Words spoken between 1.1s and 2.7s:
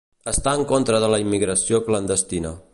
la immigració clandestina.